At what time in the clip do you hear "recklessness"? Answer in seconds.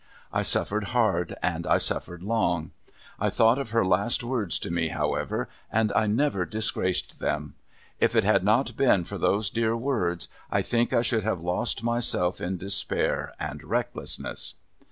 13.63-14.55